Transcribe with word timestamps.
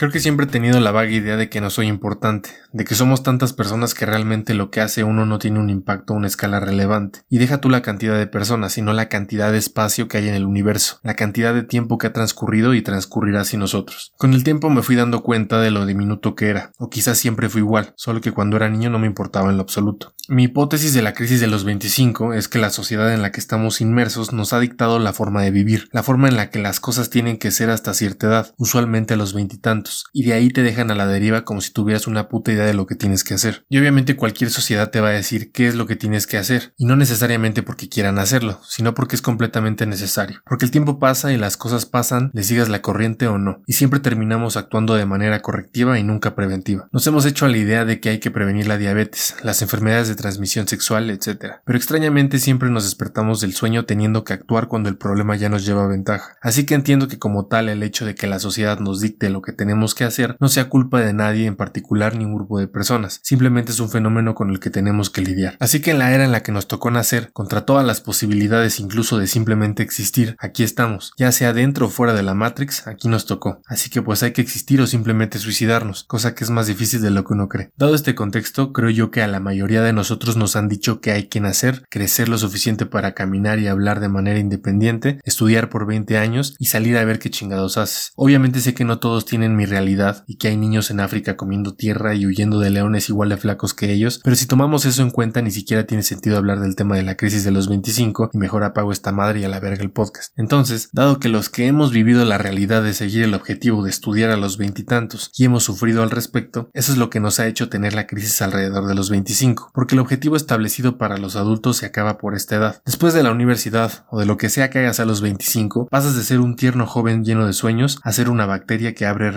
Creo 0.00 0.10
que 0.10 0.20
siempre 0.20 0.46
he 0.46 0.48
tenido 0.48 0.80
la 0.80 0.92
vaga 0.92 1.10
idea 1.10 1.36
de 1.36 1.50
que 1.50 1.60
no 1.60 1.68
soy 1.68 1.86
importante, 1.86 2.52
de 2.72 2.86
que 2.86 2.94
somos 2.94 3.22
tantas 3.22 3.52
personas 3.52 3.92
que 3.92 4.06
realmente 4.06 4.54
lo 4.54 4.70
que 4.70 4.80
hace 4.80 5.04
uno 5.04 5.26
no 5.26 5.38
tiene 5.38 5.58
un 5.58 5.68
impacto 5.68 6.14
a 6.14 6.16
una 6.16 6.26
escala 6.26 6.58
relevante. 6.58 7.20
Y 7.28 7.36
deja 7.36 7.60
tú 7.60 7.68
la 7.68 7.82
cantidad 7.82 8.16
de 8.16 8.26
personas, 8.26 8.72
sino 8.72 8.94
la 8.94 9.10
cantidad 9.10 9.52
de 9.52 9.58
espacio 9.58 10.08
que 10.08 10.16
hay 10.16 10.26
en 10.26 10.34
el 10.34 10.46
universo, 10.46 11.00
la 11.02 11.16
cantidad 11.16 11.52
de 11.52 11.64
tiempo 11.64 11.98
que 11.98 12.06
ha 12.06 12.14
transcurrido 12.14 12.72
y 12.72 12.80
transcurrirá 12.80 13.44
sin 13.44 13.60
nosotros. 13.60 14.14
Con 14.16 14.32
el 14.32 14.42
tiempo 14.42 14.70
me 14.70 14.80
fui 14.80 14.96
dando 14.96 15.22
cuenta 15.22 15.60
de 15.60 15.70
lo 15.70 15.84
diminuto 15.84 16.34
que 16.34 16.48
era, 16.48 16.72
o 16.78 16.88
quizás 16.88 17.18
siempre 17.18 17.50
fui 17.50 17.60
igual, 17.60 17.92
solo 17.96 18.22
que 18.22 18.32
cuando 18.32 18.56
era 18.56 18.70
niño 18.70 18.88
no 18.88 18.98
me 18.98 19.06
importaba 19.06 19.50
en 19.50 19.58
lo 19.58 19.62
absoluto. 19.62 20.14
Mi 20.28 20.44
hipótesis 20.44 20.94
de 20.94 21.02
la 21.02 21.12
crisis 21.12 21.40
de 21.40 21.48
los 21.48 21.64
25 21.64 22.32
es 22.32 22.48
que 22.48 22.58
la 22.58 22.70
sociedad 22.70 23.12
en 23.12 23.20
la 23.20 23.32
que 23.32 23.40
estamos 23.40 23.82
inmersos 23.82 24.32
nos 24.32 24.54
ha 24.54 24.60
dictado 24.60 24.98
la 24.98 25.12
forma 25.12 25.42
de 25.42 25.50
vivir, 25.50 25.90
la 25.92 26.02
forma 26.02 26.28
en 26.28 26.36
la 26.36 26.48
que 26.48 26.58
las 26.58 26.80
cosas 26.80 27.10
tienen 27.10 27.36
que 27.36 27.50
ser 27.50 27.68
hasta 27.68 27.92
cierta 27.92 28.28
edad, 28.28 28.54
usualmente 28.56 29.12
a 29.12 29.16
los 29.18 29.34
veintitantos 29.34 29.89
y 30.12 30.24
de 30.24 30.32
ahí 30.32 30.50
te 30.50 30.62
dejan 30.62 30.90
a 30.90 30.94
la 30.94 31.06
deriva 31.06 31.44
como 31.44 31.60
si 31.60 31.72
tuvieras 31.72 32.06
una 32.06 32.28
puta 32.28 32.52
idea 32.52 32.64
de 32.64 32.74
lo 32.74 32.86
que 32.86 32.94
tienes 32.94 33.24
que 33.24 33.34
hacer. 33.34 33.64
Y 33.68 33.78
obviamente 33.78 34.16
cualquier 34.16 34.50
sociedad 34.50 34.90
te 34.90 35.00
va 35.00 35.08
a 35.08 35.12
decir 35.12 35.52
qué 35.52 35.68
es 35.68 35.74
lo 35.74 35.86
que 35.86 35.96
tienes 35.96 36.26
que 36.26 36.38
hacer, 36.38 36.74
y 36.76 36.84
no 36.86 36.96
necesariamente 36.96 37.62
porque 37.62 37.88
quieran 37.88 38.18
hacerlo, 38.18 38.60
sino 38.66 38.94
porque 38.94 39.16
es 39.16 39.22
completamente 39.22 39.86
necesario. 39.86 40.40
Porque 40.46 40.64
el 40.64 40.70
tiempo 40.70 40.98
pasa 40.98 41.32
y 41.32 41.36
las 41.36 41.56
cosas 41.56 41.86
pasan, 41.86 42.30
le 42.34 42.42
sigas 42.42 42.68
la 42.68 42.82
corriente 42.82 43.26
o 43.26 43.38
no, 43.38 43.62
y 43.66 43.74
siempre 43.74 44.00
terminamos 44.00 44.56
actuando 44.56 44.94
de 44.94 45.06
manera 45.06 45.40
correctiva 45.40 45.98
y 45.98 46.02
nunca 46.02 46.34
preventiva. 46.34 46.88
Nos 46.92 47.06
hemos 47.06 47.26
hecho 47.26 47.46
a 47.46 47.48
la 47.48 47.58
idea 47.58 47.84
de 47.84 48.00
que 48.00 48.10
hay 48.10 48.18
que 48.18 48.30
prevenir 48.30 48.66
la 48.66 48.78
diabetes, 48.78 49.36
las 49.42 49.62
enfermedades 49.62 50.08
de 50.08 50.14
transmisión 50.14 50.68
sexual, 50.68 51.10
etc. 51.10 51.56
Pero 51.64 51.76
extrañamente 51.76 52.38
siempre 52.38 52.70
nos 52.70 52.84
despertamos 52.84 53.40
del 53.40 53.54
sueño 53.54 53.84
teniendo 53.84 54.24
que 54.24 54.32
actuar 54.32 54.68
cuando 54.68 54.88
el 54.88 54.96
problema 54.96 55.36
ya 55.36 55.48
nos 55.48 55.64
lleva 55.64 55.86
ventaja. 55.86 56.36
Así 56.40 56.66
que 56.66 56.74
entiendo 56.74 57.08
que 57.08 57.18
como 57.18 57.46
tal 57.46 57.68
el 57.68 57.82
hecho 57.82 58.04
de 58.04 58.14
que 58.14 58.26
la 58.26 58.38
sociedad 58.38 58.78
nos 58.78 59.00
dicte 59.00 59.30
lo 59.30 59.42
que 59.42 59.52
tenemos 59.52 59.79
que 59.94 60.04
hacer 60.04 60.36
no 60.40 60.48
sea 60.48 60.68
culpa 60.68 61.00
de 61.00 61.12
nadie 61.12 61.46
en 61.46 61.56
particular 61.56 62.16
ni 62.16 62.24
un 62.24 62.34
grupo 62.34 62.58
de 62.58 62.68
personas, 62.68 63.20
simplemente 63.22 63.72
es 63.72 63.80
un 63.80 63.90
fenómeno 63.90 64.34
con 64.34 64.50
el 64.50 64.60
que 64.60 64.70
tenemos 64.70 65.10
que 65.10 65.22
lidiar. 65.22 65.56
Así 65.60 65.80
que 65.80 65.90
en 65.90 65.98
la 65.98 66.12
era 66.12 66.24
en 66.24 66.32
la 66.32 66.42
que 66.42 66.52
nos 66.52 66.68
tocó 66.68 66.90
nacer, 66.90 67.30
contra 67.32 67.64
todas 67.64 67.86
las 67.86 68.00
posibilidades 68.00 68.80
incluso 68.80 69.18
de 69.18 69.26
simplemente 69.26 69.82
existir, 69.82 70.36
aquí 70.38 70.62
estamos, 70.62 71.12
ya 71.16 71.32
sea 71.32 71.52
dentro 71.52 71.86
o 71.86 71.90
fuera 71.90 72.12
de 72.12 72.22
la 72.22 72.34
Matrix, 72.34 72.86
aquí 72.86 73.08
nos 73.08 73.26
tocó. 73.26 73.60
Así 73.66 73.90
que 73.90 74.02
pues 74.02 74.22
hay 74.22 74.32
que 74.32 74.42
existir 74.42 74.80
o 74.80 74.86
simplemente 74.86 75.38
suicidarnos, 75.38 76.04
cosa 76.04 76.34
que 76.34 76.44
es 76.44 76.50
más 76.50 76.66
difícil 76.66 77.00
de 77.00 77.10
lo 77.10 77.24
que 77.24 77.34
uno 77.34 77.48
cree. 77.48 77.70
Dado 77.76 77.94
este 77.94 78.14
contexto, 78.14 78.72
creo 78.72 78.90
yo 78.90 79.10
que 79.10 79.22
a 79.22 79.28
la 79.28 79.40
mayoría 79.40 79.82
de 79.82 79.92
nosotros 79.92 80.36
nos 80.36 80.56
han 80.56 80.68
dicho 80.68 81.00
que 81.00 81.12
hay 81.12 81.28
que 81.28 81.40
nacer, 81.40 81.84
crecer 81.88 82.28
lo 82.28 82.38
suficiente 82.38 82.86
para 82.86 83.14
caminar 83.14 83.58
y 83.58 83.68
hablar 83.68 84.00
de 84.00 84.08
manera 84.08 84.38
independiente, 84.38 85.20
estudiar 85.24 85.68
por 85.68 85.86
20 85.86 86.18
años 86.18 86.54
y 86.58 86.66
salir 86.66 86.96
a 86.96 87.04
ver 87.04 87.18
qué 87.18 87.30
chingados 87.30 87.78
haces. 87.78 88.12
Obviamente 88.16 88.60
sé 88.60 88.74
que 88.74 88.84
no 88.84 88.98
todos 88.98 89.24
tienen 89.24 89.56
mi 89.56 89.66
realidad 89.70 90.24
y 90.26 90.36
que 90.36 90.48
hay 90.48 90.56
niños 90.56 90.90
en 90.90 91.00
África 91.00 91.36
comiendo 91.36 91.74
tierra 91.74 92.14
y 92.14 92.26
huyendo 92.26 92.60
de 92.60 92.70
leones 92.70 93.08
igual 93.08 93.30
de 93.30 93.36
flacos 93.36 93.74
que 93.74 93.92
ellos, 93.92 94.20
pero 94.22 94.36
si 94.36 94.46
tomamos 94.46 94.84
eso 94.84 95.02
en 95.02 95.10
cuenta 95.10 95.42
ni 95.42 95.50
siquiera 95.50 95.86
tiene 95.86 96.02
sentido 96.02 96.36
hablar 96.36 96.60
del 96.60 96.76
tema 96.76 96.96
de 96.96 97.02
la 97.02 97.16
crisis 97.16 97.44
de 97.44 97.50
los 97.50 97.68
25 97.68 98.30
y 98.32 98.38
mejor 98.38 98.64
apago 98.64 98.92
esta 98.92 99.12
madre 99.12 99.40
y 99.40 99.44
a 99.44 99.48
la 99.48 99.60
verga 99.60 99.82
el 99.82 99.90
podcast. 99.90 100.32
Entonces, 100.36 100.90
dado 100.92 101.18
que 101.18 101.28
los 101.28 101.48
que 101.48 101.66
hemos 101.66 101.92
vivido 101.92 102.24
la 102.24 102.38
realidad 102.38 102.82
de 102.82 102.92
seguir 102.92 103.22
el 103.22 103.34
objetivo 103.34 103.82
de 103.82 103.90
estudiar 103.90 104.30
a 104.30 104.36
los 104.36 104.58
veintitantos 104.58 105.30
y, 105.36 105.42
y 105.42 105.46
hemos 105.46 105.64
sufrido 105.64 106.02
al 106.02 106.10
respecto, 106.10 106.70
eso 106.74 106.92
es 106.92 106.98
lo 106.98 107.08
que 107.08 107.20
nos 107.20 107.40
ha 107.40 107.46
hecho 107.46 107.68
tener 107.68 107.94
la 107.94 108.06
crisis 108.06 108.42
alrededor 108.42 108.86
de 108.86 108.94
los 108.94 109.10
25, 109.10 109.70
porque 109.72 109.94
el 109.94 110.00
objetivo 110.00 110.36
establecido 110.36 110.98
para 110.98 111.16
los 111.16 111.36
adultos 111.36 111.78
se 111.78 111.86
acaba 111.86 112.18
por 112.18 112.34
esta 112.34 112.56
edad. 112.56 112.82
Después 112.84 113.14
de 113.14 113.22
la 113.22 113.30
universidad 113.30 114.04
o 114.10 114.18
de 114.18 114.26
lo 114.26 114.36
que 114.36 114.48
sea 114.48 114.70
que 114.70 114.80
hagas 114.80 115.00
a 115.00 115.04
los 115.04 115.20
25, 115.20 115.88
pasas 115.90 116.16
de 116.16 116.22
ser 116.22 116.40
un 116.40 116.56
tierno 116.56 116.86
joven 116.86 117.24
lleno 117.24 117.46
de 117.46 117.52
sueños 117.52 118.00
a 118.02 118.12
ser 118.12 118.28
una 118.28 118.46
bacteria 118.46 118.94
que 118.94 119.06
abre 119.06 119.30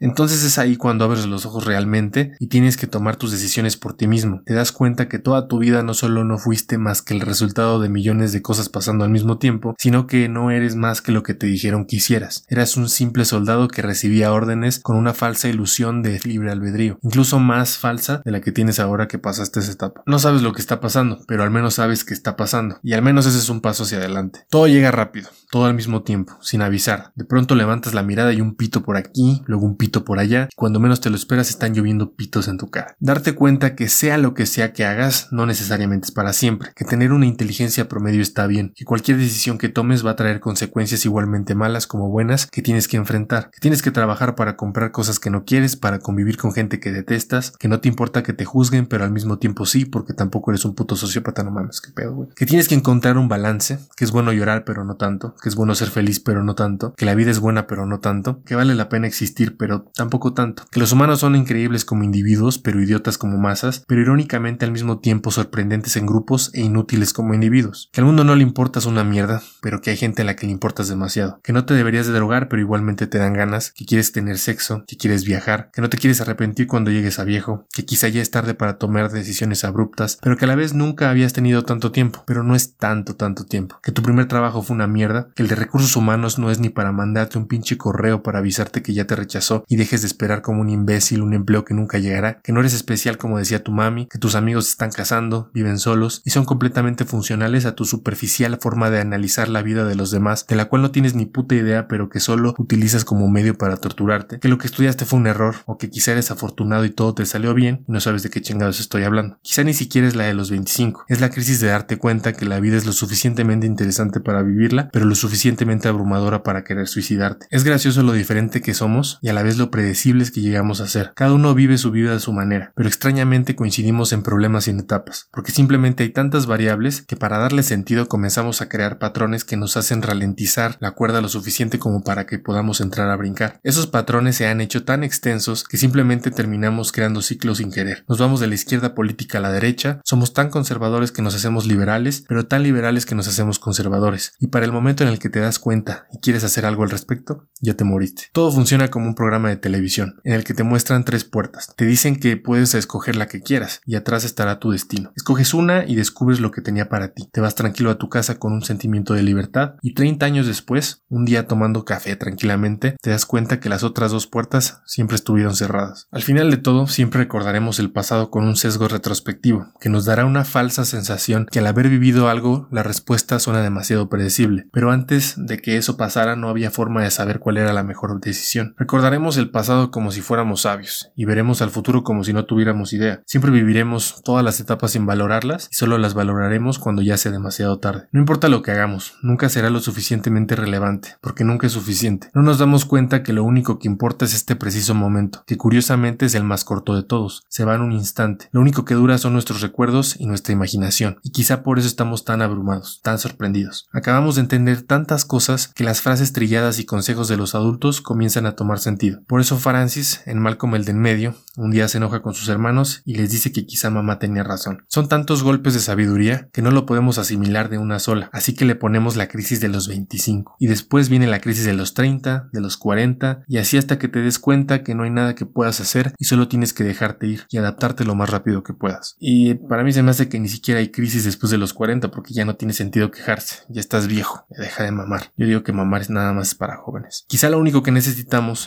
entonces 0.00 0.42
es 0.42 0.58
ahí 0.58 0.76
cuando 0.76 1.04
abres 1.04 1.26
los 1.26 1.46
ojos 1.46 1.64
realmente 1.64 2.32
y 2.38 2.48
tienes 2.48 2.76
que 2.76 2.86
tomar 2.86 3.16
tus 3.16 3.32
decisiones 3.32 3.76
por 3.76 3.94
ti 3.94 4.06
mismo. 4.06 4.42
Te 4.44 4.54
das 4.54 4.72
cuenta 4.72 5.08
que 5.08 5.18
toda 5.18 5.48
tu 5.48 5.58
vida 5.58 5.82
no 5.82 5.94
solo 5.94 6.24
no 6.24 6.38
fuiste 6.38 6.78
más 6.78 7.02
que 7.02 7.14
el 7.14 7.20
resultado 7.20 7.80
de 7.80 7.88
millones 7.88 8.32
de 8.32 8.42
cosas 8.42 8.68
pasando 8.68 9.04
al 9.04 9.10
mismo 9.10 9.38
tiempo, 9.38 9.74
sino 9.78 10.06
que 10.06 10.28
no 10.28 10.50
eres 10.50 10.76
más 10.76 11.02
que 11.02 11.12
lo 11.12 11.22
que 11.22 11.34
te 11.34 11.46
dijeron 11.46 11.86
que 11.86 11.96
hicieras. 11.96 12.44
Eras 12.48 12.76
un 12.76 12.88
simple 12.88 13.24
soldado 13.24 13.68
que 13.68 13.82
recibía 13.82 14.32
órdenes 14.32 14.80
con 14.80 14.96
una 14.96 15.14
falsa 15.14 15.48
ilusión 15.48 16.02
de 16.02 16.20
libre 16.24 16.50
albedrío, 16.50 16.98
incluso 17.02 17.38
más 17.38 17.78
falsa 17.78 18.22
de 18.24 18.30
la 18.30 18.40
que 18.40 18.52
tienes 18.52 18.80
ahora 18.80 19.08
que 19.08 19.18
pasaste 19.18 19.60
esa 19.60 19.72
etapa. 19.72 20.02
No 20.06 20.18
sabes 20.18 20.42
lo 20.42 20.52
que 20.52 20.60
está 20.60 20.80
pasando, 20.80 21.20
pero 21.26 21.42
al 21.42 21.50
menos 21.50 21.74
sabes 21.74 22.04
que 22.04 22.14
está 22.14 22.36
pasando, 22.36 22.78
y 22.82 22.92
al 22.92 23.02
menos 23.02 23.26
ese 23.26 23.38
es 23.38 23.48
un 23.48 23.60
paso 23.60 23.84
hacia 23.84 23.98
adelante. 23.98 24.40
Todo 24.50 24.66
llega 24.66 24.90
rápido, 24.90 25.28
todo 25.50 25.66
al 25.66 25.74
mismo 25.74 26.02
tiempo, 26.02 26.36
sin 26.40 26.62
avisar. 26.62 27.12
De 27.14 27.24
pronto 27.24 27.54
levantas 27.54 27.94
la 27.94 28.02
mirada 28.02 28.32
y 28.32 28.40
un 28.40 28.54
pito 28.54 28.82
por 28.82 28.96
aquí, 28.96 29.19
luego 29.46 29.66
un 29.66 29.76
pito 29.76 30.04
por 30.04 30.18
allá, 30.18 30.48
cuando 30.56 30.80
menos 30.80 31.00
te 31.00 31.10
lo 31.10 31.16
esperas 31.16 31.50
están 31.50 31.74
lloviendo 31.74 32.12
pitos 32.14 32.48
en 32.48 32.58
tu 32.58 32.70
cara. 32.70 32.94
Darte 32.98 33.34
cuenta 33.34 33.74
que 33.74 33.88
sea 33.88 34.18
lo 34.18 34.34
que 34.34 34.46
sea 34.46 34.72
que 34.72 34.84
hagas, 34.84 35.28
no 35.30 35.46
necesariamente 35.46 36.06
es 36.06 36.12
para 36.12 36.32
siempre, 36.32 36.72
que 36.74 36.84
tener 36.84 37.12
una 37.12 37.26
inteligencia 37.26 37.88
promedio 37.88 38.22
está 38.22 38.46
bien, 38.46 38.72
que 38.74 38.84
cualquier 38.84 39.18
decisión 39.18 39.58
que 39.58 39.68
tomes 39.68 40.04
va 40.04 40.12
a 40.12 40.16
traer 40.16 40.40
consecuencias 40.40 41.04
igualmente 41.04 41.54
malas 41.54 41.86
como 41.86 42.08
buenas 42.08 42.46
que 42.46 42.62
tienes 42.62 42.88
que 42.88 42.96
enfrentar, 42.96 43.50
que 43.50 43.60
tienes 43.60 43.82
que 43.82 43.90
trabajar 43.90 44.34
para 44.34 44.56
comprar 44.56 44.92
cosas 44.92 45.18
que 45.18 45.30
no 45.30 45.44
quieres, 45.44 45.76
para 45.76 45.98
convivir 45.98 46.36
con 46.36 46.52
gente 46.52 46.80
que 46.80 46.92
detestas, 46.92 47.52
que 47.58 47.68
no 47.68 47.80
te 47.80 47.88
importa 47.88 48.22
que 48.22 48.32
te 48.32 48.44
juzguen, 48.44 48.86
pero 48.86 49.04
al 49.04 49.10
mismo 49.10 49.38
tiempo 49.38 49.66
sí, 49.66 49.84
porque 49.84 50.14
tampoco 50.14 50.50
eres 50.50 50.64
un 50.64 50.74
puto 50.74 50.96
sociópata, 50.96 51.42
no 51.42 51.50
mames, 51.50 51.80
qué 51.80 51.92
pedo, 51.92 52.14
güey. 52.14 52.28
Que 52.34 52.46
tienes 52.46 52.68
que 52.68 52.74
encontrar 52.74 53.18
un 53.18 53.28
balance, 53.28 53.78
que 53.96 54.04
es 54.04 54.10
bueno 54.10 54.32
llorar 54.32 54.64
pero 54.64 54.84
no 54.84 54.96
tanto, 54.96 55.34
que 55.42 55.48
es 55.48 55.54
bueno 55.54 55.74
ser 55.74 55.88
feliz 55.88 56.20
pero 56.20 56.44
no 56.44 56.54
tanto, 56.54 56.94
que 56.94 57.06
la 57.06 57.14
vida 57.14 57.30
es 57.30 57.40
buena 57.40 57.66
pero 57.66 57.86
no 57.86 58.00
tanto, 58.00 58.42
que 58.44 58.54
vale 58.54 58.74
la 58.74 58.88
pena 58.88 59.06
existir 59.10 59.56
pero 59.56 59.90
tampoco 59.94 60.32
tanto. 60.32 60.64
Que 60.70 60.80
los 60.80 60.92
humanos 60.92 61.20
son 61.20 61.36
increíbles 61.36 61.84
como 61.84 62.04
individuos, 62.04 62.58
pero 62.58 62.80
idiotas 62.80 63.18
como 63.18 63.38
masas, 63.38 63.84
pero 63.86 64.00
irónicamente 64.00 64.64
al 64.64 64.72
mismo 64.72 64.98
tiempo 65.00 65.30
sorprendentes 65.30 65.96
en 65.96 66.06
grupos 66.06 66.50
e 66.54 66.62
inútiles 66.62 67.12
como 67.12 67.34
individuos. 67.34 67.90
Que 67.92 68.00
al 68.00 68.06
mundo 68.06 68.24
no 68.24 68.34
le 68.34 68.42
importas 68.42 68.86
una 68.86 69.04
mierda, 69.04 69.42
pero 69.60 69.80
que 69.80 69.90
hay 69.90 69.96
gente 69.96 70.22
a 70.22 70.24
la 70.24 70.36
que 70.36 70.46
le 70.46 70.52
importas 70.52 70.88
demasiado. 70.88 71.40
Que 71.42 71.52
no 71.52 71.64
te 71.64 71.74
deberías 71.74 72.06
de 72.06 72.12
drogar, 72.12 72.48
pero 72.48 72.62
igualmente 72.62 73.06
te 73.06 73.18
dan 73.18 73.34
ganas, 73.34 73.72
que 73.72 73.84
quieres 73.84 74.12
tener 74.12 74.38
sexo, 74.38 74.84
que 74.86 74.96
quieres 74.96 75.24
viajar, 75.24 75.70
que 75.72 75.82
no 75.82 75.90
te 75.90 75.98
quieres 75.98 76.20
arrepentir 76.20 76.66
cuando 76.66 76.90
llegues 76.90 77.18
a 77.18 77.24
viejo, 77.24 77.66
que 77.72 77.84
quizá 77.84 78.08
ya 78.08 78.22
es 78.22 78.30
tarde 78.30 78.54
para 78.54 78.78
tomar 78.78 79.10
decisiones 79.10 79.64
abruptas, 79.64 80.18
pero 80.22 80.36
que 80.36 80.44
a 80.44 80.48
la 80.48 80.54
vez 80.54 80.74
nunca 80.74 81.10
habías 81.10 81.32
tenido 81.32 81.64
tanto 81.64 81.92
tiempo, 81.92 82.22
pero 82.26 82.42
no 82.42 82.54
es 82.54 82.76
tanto, 82.76 83.16
tanto 83.16 83.44
tiempo. 83.44 83.78
Que 83.82 83.92
tu 83.92 84.02
primer 84.02 84.26
trabajo 84.26 84.62
fue 84.62 84.74
una 84.74 84.86
mierda, 84.86 85.28
que 85.34 85.42
el 85.42 85.48
de 85.48 85.54
recursos 85.54 85.96
humanos 85.96 86.38
no 86.38 86.50
es 86.50 86.60
ni 86.60 86.68
para 86.68 86.92
mandarte 86.92 87.38
un 87.38 87.46
pinche 87.46 87.76
correo 87.76 88.22
para 88.22 88.38
avisarte 88.38 88.82
que 88.82 88.94
ya 88.94 88.99
te 89.04 89.16
rechazó 89.16 89.64
y 89.68 89.76
dejes 89.76 90.02
de 90.02 90.06
esperar 90.06 90.42
como 90.42 90.60
un 90.60 90.70
imbécil 90.70 91.22
un 91.22 91.34
empleo 91.34 91.64
que 91.64 91.74
nunca 91.74 91.98
llegará, 91.98 92.40
que 92.42 92.52
no 92.52 92.60
eres 92.60 92.74
especial 92.74 93.18
como 93.18 93.38
decía 93.38 93.62
tu 93.62 93.72
mami, 93.72 94.06
que 94.06 94.18
tus 94.18 94.34
amigos 94.34 94.68
están 94.68 94.90
casando, 94.90 95.50
viven 95.52 95.78
solos 95.78 96.22
y 96.24 96.30
son 96.30 96.44
completamente 96.44 97.04
funcionales 97.04 97.66
a 97.66 97.74
tu 97.74 97.84
superficial 97.84 98.58
forma 98.60 98.90
de 98.90 99.00
analizar 99.00 99.48
la 99.48 99.62
vida 99.62 99.84
de 99.84 99.94
los 99.94 100.10
demás, 100.10 100.46
de 100.46 100.56
la 100.56 100.66
cual 100.66 100.82
no 100.82 100.90
tienes 100.90 101.14
ni 101.14 101.26
puta 101.26 101.54
idea 101.54 101.88
pero 101.88 102.08
que 102.08 102.20
solo 102.20 102.54
utilizas 102.58 103.04
como 103.04 103.28
medio 103.28 103.56
para 103.56 103.76
torturarte, 103.76 104.38
que 104.38 104.48
lo 104.48 104.58
que 104.58 104.66
estudiaste 104.66 105.04
fue 105.04 105.18
un 105.18 105.26
error 105.26 105.56
o 105.66 105.78
que 105.78 105.90
quizá 105.90 106.12
eres 106.12 106.30
afortunado 106.30 106.84
y 106.84 106.90
todo 106.90 107.14
te 107.14 107.26
salió 107.26 107.54
bien 107.54 107.84
y 107.88 107.92
no 107.92 108.00
sabes 108.00 108.22
de 108.22 108.30
qué 108.30 108.40
chingados 108.40 108.80
estoy 108.80 109.04
hablando. 109.04 109.38
Quizá 109.42 109.64
ni 109.64 109.74
siquiera 109.74 110.08
es 110.08 110.16
la 110.16 110.24
de 110.24 110.34
los 110.34 110.50
25, 110.50 111.04
es 111.08 111.20
la 111.20 111.30
crisis 111.30 111.60
de 111.60 111.68
darte 111.68 111.98
cuenta 111.98 112.32
que 112.32 112.46
la 112.46 112.60
vida 112.60 112.76
es 112.76 112.86
lo 112.86 112.92
suficientemente 112.92 113.66
interesante 113.66 114.20
para 114.20 114.42
vivirla, 114.42 114.88
pero 114.92 115.04
lo 115.04 115.14
suficientemente 115.14 115.88
abrumadora 115.88 116.42
para 116.42 116.64
querer 116.64 116.88
suicidarte. 116.88 117.46
Es 117.50 117.64
gracioso 117.64 118.02
lo 118.02 118.12
diferente 118.12 118.60
que 118.60 118.74
y 119.20 119.28
a 119.28 119.32
la 119.32 119.42
vez 119.42 119.56
lo 119.56 119.70
predecibles 119.70 120.30
que 120.30 120.40
llegamos 120.40 120.80
a 120.80 120.88
ser. 120.88 121.12
Cada 121.14 121.32
uno 121.32 121.54
vive 121.54 121.78
su 121.78 121.90
vida 121.90 122.14
a 122.14 122.20
su 122.20 122.32
manera, 122.32 122.72
pero 122.74 122.88
extrañamente 122.88 123.56
coincidimos 123.56 124.12
en 124.12 124.22
problemas 124.22 124.66
y 124.66 124.70
en 124.70 124.80
etapas, 124.80 125.28
porque 125.32 125.52
simplemente 125.52 126.02
hay 126.02 126.10
tantas 126.10 126.46
variables 126.46 127.02
que 127.02 127.16
para 127.16 127.38
darle 127.38 127.62
sentido 127.62 128.08
comenzamos 128.08 128.60
a 128.60 128.68
crear 128.68 128.98
patrones 128.98 129.44
que 129.44 129.56
nos 129.56 129.76
hacen 129.76 130.02
ralentizar 130.02 130.76
la 130.80 130.92
cuerda 130.92 131.20
lo 131.20 131.28
suficiente 131.28 131.78
como 131.78 132.02
para 132.02 132.26
que 132.26 132.38
podamos 132.38 132.80
entrar 132.80 133.10
a 133.10 133.16
brincar. 133.16 133.60
Esos 133.62 133.86
patrones 133.86 134.36
se 134.36 134.46
han 134.46 134.60
hecho 134.60 134.84
tan 134.84 135.04
extensos 135.04 135.64
que 135.64 135.76
simplemente 135.76 136.30
terminamos 136.30 136.92
creando 136.92 137.22
ciclos 137.22 137.58
sin 137.58 137.70
querer. 137.70 138.04
Nos 138.08 138.18
vamos 138.18 138.40
de 138.40 138.46
la 138.46 138.54
izquierda 138.54 138.94
política 138.94 139.38
a 139.38 139.40
la 139.40 139.52
derecha, 139.52 140.00
somos 140.04 140.32
tan 140.32 140.50
conservadores 140.50 141.12
que 141.12 141.22
nos 141.22 141.34
hacemos 141.34 141.66
liberales, 141.66 142.24
pero 142.28 142.46
tan 142.46 142.62
liberales 142.62 143.06
que 143.06 143.14
nos 143.14 143.28
hacemos 143.28 143.58
conservadores. 143.58 144.32
Y 144.38 144.48
para 144.48 144.64
el 144.64 144.72
momento 144.72 145.04
en 145.04 145.10
el 145.10 145.18
que 145.18 145.28
te 145.28 145.40
das 145.40 145.58
cuenta 145.58 146.06
y 146.12 146.18
quieres 146.18 146.44
hacer 146.44 146.66
algo 146.66 146.82
al 146.82 146.90
respecto, 146.90 147.48
ya 147.60 147.74
te 147.74 147.84
moriste. 147.84 148.24
Todo 148.32 148.50
funciona 148.52 148.79
como 148.88 149.06
un 149.06 149.14
programa 149.14 149.48
de 149.48 149.56
televisión, 149.56 150.20
en 150.24 150.34
el 150.34 150.44
que 150.44 150.54
te 150.54 150.62
muestran 150.62 151.04
tres 151.04 151.24
puertas. 151.24 151.72
Te 151.76 151.84
dicen 151.84 152.16
que 152.16 152.36
puedes 152.36 152.74
escoger 152.74 153.16
la 153.16 153.26
que 153.26 153.42
quieras, 153.42 153.80
y 153.86 153.96
atrás 153.96 154.24
estará 154.24 154.58
tu 154.58 154.70
destino. 154.70 155.12
Escoges 155.16 155.54
una 155.54 155.84
y 155.84 155.96
descubres 155.96 156.40
lo 156.40 156.50
que 156.50 156.62
tenía 156.62 156.88
para 156.88 157.08
ti. 157.08 157.28
Te 157.32 157.40
vas 157.40 157.54
tranquilo 157.54 157.90
a 157.90 157.98
tu 157.98 158.08
casa 158.08 158.38
con 158.38 158.52
un 158.52 158.62
sentimiento 158.62 159.14
de 159.14 159.22
libertad, 159.22 159.74
y 159.82 159.94
30 159.94 160.24
años 160.26 160.46
después, 160.46 161.02
un 161.08 161.24
día 161.24 161.46
tomando 161.46 161.84
café 161.84 162.16
tranquilamente, 162.16 162.96
te 163.00 163.10
das 163.10 163.26
cuenta 163.26 163.60
que 163.60 163.68
las 163.68 163.82
otras 163.82 164.12
dos 164.12 164.26
puertas 164.26 164.80
siempre 164.86 165.16
estuvieron 165.16 165.54
cerradas. 165.54 166.08
Al 166.10 166.22
final 166.22 166.50
de 166.50 166.56
todo, 166.56 166.86
siempre 166.86 167.20
recordaremos 167.20 167.78
el 167.78 167.90
pasado 167.90 168.30
con 168.30 168.44
un 168.44 168.56
sesgo 168.56 168.88
retrospectivo, 168.88 169.66
que 169.80 169.88
nos 169.88 170.04
dará 170.04 170.24
una 170.24 170.44
falsa 170.44 170.84
sensación 170.84 171.46
que 171.50 171.58
al 171.58 171.66
haber 171.66 171.88
vivido 171.88 172.28
algo, 172.28 172.68
la 172.70 172.82
respuesta 172.82 173.38
suena 173.38 173.62
demasiado 173.62 174.08
predecible. 174.08 174.68
Pero 174.72 174.90
antes 174.90 175.34
de 175.36 175.58
que 175.58 175.76
eso 175.76 175.96
pasara 175.96 176.36
no 176.36 176.48
había 176.48 176.70
forma 176.70 177.02
de 177.02 177.10
saber 177.10 177.38
cuál 177.40 177.58
era 177.58 177.72
la 177.72 177.82
mejor 177.82 178.20
decisión. 178.20 178.69
Recordaremos 178.76 179.36
el 179.36 179.50
pasado 179.50 179.90
como 179.90 180.10
si 180.12 180.20
fuéramos 180.20 180.62
sabios 180.62 181.10
y 181.14 181.24
veremos 181.24 181.62
al 181.62 181.70
futuro 181.70 182.02
como 182.02 182.24
si 182.24 182.32
no 182.32 182.44
tuviéramos 182.44 182.92
idea. 182.92 183.22
Siempre 183.26 183.50
viviremos 183.50 184.22
todas 184.24 184.44
las 184.44 184.60
etapas 184.60 184.92
sin 184.92 185.06
valorarlas 185.06 185.68
y 185.70 185.76
solo 185.76 185.98
las 185.98 186.14
valoraremos 186.14 186.78
cuando 186.78 187.02
ya 187.02 187.16
sea 187.16 187.32
demasiado 187.32 187.78
tarde. 187.78 188.08
No 188.12 188.20
importa 188.20 188.48
lo 188.48 188.62
que 188.62 188.70
hagamos, 188.70 189.14
nunca 189.22 189.48
será 189.48 189.70
lo 189.70 189.80
suficientemente 189.80 190.56
relevante, 190.56 191.16
porque 191.20 191.44
nunca 191.44 191.66
es 191.66 191.72
suficiente. 191.72 192.30
No 192.34 192.42
nos 192.42 192.58
damos 192.58 192.84
cuenta 192.84 193.22
que 193.22 193.32
lo 193.32 193.44
único 193.44 193.78
que 193.78 193.88
importa 193.88 194.24
es 194.24 194.34
este 194.34 194.56
preciso 194.56 194.94
momento, 194.94 195.42
que 195.46 195.56
curiosamente 195.56 196.26
es 196.26 196.34
el 196.34 196.44
más 196.44 196.64
corto 196.64 196.94
de 196.94 197.02
todos. 197.02 197.44
Se 197.48 197.64
va 197.64 197.74
en 197.74 197.82
un 197.82 197.92
instante. 197.92 198.48
Lo 198.52 198.60
único 198.60 198.84
que 198.84 198.94
dura 198.94 199.18
son 199.18 199.32
nuestros 199.32 199.60
recuerdos 199.60 200.16
y 200.18 200.26
nuestra 200.26 200.52
imaginación, 200.52 201.18
y 201.22 201.30
quizá 201.30 201.62
por 201.62 201.78
eso 201.78 201.88
estamos 201.88 202.24
tan 202.24 202.42
abrumados, 202.42 203.00
tan 203.02 203.18
sorprendidos. 203.18 203.88
Acabamos 203.92 204.36
de 204.36 204.42
entender 204.42 204.82
tantas 204.82 205.24
cosas 205.24 205.68
que 205.68 205.84
las 205.84 206.00
frases 206.00 206.32
trilladas 206.32 206.78
y 206.78 206.84
consejos 206.84 207.28
de 207.28 207.36
los 207.36 207.54
adultos 207.54 208.00
comienzan 208.00 208.46
a 208.46 208.56
tomar 208.60 208.78
sentido. 208.78 209.22
Por 209.26 209.40
eso 209.40 209.56
Francis, 209.56 210.20
en 210.26 210.38
Malcolm 210.38 210.74
el 210.74 210.84
de 210.84 210.90
en 210.90 210.98
medio, 210.98 211.34
un 211.56 211.70
día 211.70 211.88
se 211.88 211.96
enoja 211.96 212.20
con 212.20 212.34
sus 212.34 212.50
hermanos 212.50 213.00
y 213.06 213.14
les 213.14 213.30
dice 213.30 213.52
que 213.52 213.64
quizá 213.64 213.88
mamá 213.88 214.18
tenía 214.18 214.42
razón. 214.42 214.84
Son 214.86 215.08
tantos 215.08 215.42
golpes 215.42 215.72
de 215.72 215.80
sabiduría 215.80 216.50
que 216.52 216.60
no 216.60 216.70
lo 216.70 216.84
podemos 216.84 217.16
asimilar 217.16 217.70
de 217.70 217.78
una 217.78 217.98
sola, 217.98 218.28
así 218.34 218.54
que 218.54 218.66
le 218.66 218.74
ponemos 218.74 219.16
la 219.16 219.28
crisis 219.28 219.60
de 219.60 219.68
los 219.68 219.88
25. 219.88 220.56
Y 220.58 220.66
después 220.66 221.08
viene 221.08 221.26
la 221.26 221.40
crisis 221.40 221.64
de 221.64 221.72
los 221.72 221.94
30, 221.94 222.50
de 222.52 222.60
los 222.60 222.76
40, 222.76 223.44
y 223.48 223.56
así 223.56 223.78
hasta 223.78 223.98
que 223.98 224.08
te 224.08 224.20
des 224.20 224.38
cuenta 224.38 224.82
que 224.82 224.94
no 224.94 225.04
hay 225.04 225.10
nada 225.10 225.34
que 225.34 225.46
puedas 225.46 225.80
hacer 225.80 226.12
y 226.18 226.26
solo 226.26 226.46
tienes 226.46 226.74
que 226.74 226.84
dejarte 226.84 227.28
ir 227.28 227.46
y 227.48 227.56
adaptarte 227.56 228.04
lo 228.04 228.14
más 228.14 228.28
rápido 228.28 228.62
que 228.62 228.74
puedas. 228.74 229.16
Y 229.18 229.54
para 229.54 229.84
mí 229.84 229.92
se 229.92 230.02
me 230.02 230.10
hace 230.10 230.28
que 230.28 230.38
ni 230.38 230.48
siquiera 230.48 230.80
hay 230.80 230.90
crisis 230.90 231.24
después 231.24 231.50
de 231.50 231.56
los 231.56 231.72
40 231.72 232.10
porque 232.10 232.34
ya 232.34 232.44
no 232.44 232.56
tiene 232.56 232.74
sentido 232.74 233.10
quejarse, 233.10 233.64
ya 233.70 233.80
estás 233.80 234.06
viejo, 234.06 234.44
deja 234.50 234.84
de 234.84 234.92
mamar. 234.92 235.32
Yo 235.38 235.46
digo 235.46 235.62
que 235.62 235.72
mamar 235.72 236.02
es 236.02 236.10
nada 236.10 236.34
más 236.34 236.54
para 236.54 236.76
jóvenes. 236.76 237.24
Quizá 237.26 237.48
lo 237.48 237.58
único 237.58 237.82
que 237.82 237.90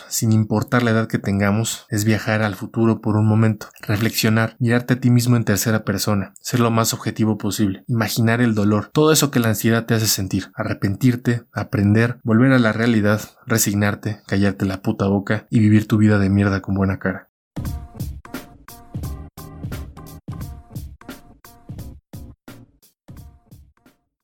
sin 0.08 0.32
importar 0.32 0.82
la 0.82 0.92
edad 0.92 1.08
que 1.08 1.18
tengamos, 1.18 1.86
es 1.90 2.04
viajar 2.04 2.42
al 2.42 2.54
futuro 2.54 3.00
por 3.00 3.16
un 3.16 3.26
momento, 3.26 3.68
reflexionar, 3.82 4.56
mirarte 4.58 4.94
a 4.94 5.00
ti 5.00 5.10
mismo 5.10 5.36
en 5.36 5.44
tercera 5.44 5.84
persona, 5.84 6.32
ser 6.40 6.60
lo 6.60 6.70
más 6.70 6.94
objetivo 6.94 7.38
posible, 7.38 7.84
imaginar 7.88 8.40
el 8.40 8.54
dolor, 8.54 8.90
todo 8.92 9.12
eso 9.12 9.30
que 9.30 9.40
la 9.40 9.48
ansiedad 9.48 9.86
te 9.86 9.94
hace 9.94 10.06
sentir, 10.06 10.52
arrepentirte, 10.54 11.42
aprender, 11.52 12.18
volver 12.22 12.52
a 12.52 12.58
la 12.58 12.72
realidad, 12.72 13.20
resignarte, 13.46 14.20
callarte 14.26 14.64
la 14.64 14.80
puta 14.80 15.06
boca 15.06 15.46
y 15.50 15.58
vivir 15.58 15.88
tu 15.88 15.98
vida 15.98 16.18
de 16.18 16.30
mierda 16.30 16.62
con 16.62 16.74
buena 16.74 16.98
cara. 16.98 17.28